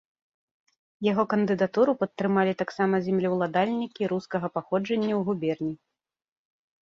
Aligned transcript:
Яго 1.11 1.23
кандыдатуру 1.33 1.91
падтрымалі 2.01 2.53
таксама 2.61 2.95
землеўладальнікі 3.07 4.09
рускага 4.13 4.47
паходжання 4.55 5.13
ў 5.15 5.21
губерні. 5.27 5.73